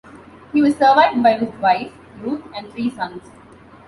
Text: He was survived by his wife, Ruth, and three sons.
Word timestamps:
He 0.51 0.63
was 0.63 0.73
survived 0.77 1.21
by 1.21 1.33
his 1.37 1.53
wife, 1.61 1.91
Ruth, 2.23 2.41
and 2.57 2.67
three 2.71 2.89
sons. 2.89 3.21